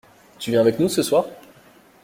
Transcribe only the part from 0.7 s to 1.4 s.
nous ce soir?